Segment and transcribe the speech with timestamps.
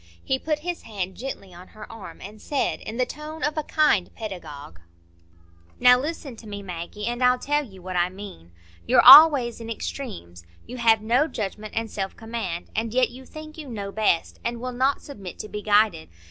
[0.23, 3.61] He put his hand gently on her arm, and said, in the tone of a
[3.61, 4.79] kind pedagogue,—
[5.79, 7.07] "Now listen to me, Maggie.
[7.07, 8.51] I'll tell you what I mean.
[8.87, 13.59] You're always in extremes; you have no judgment and self command; and yet you think
[13.59, 16.09] you know best, and will not submit to be guided.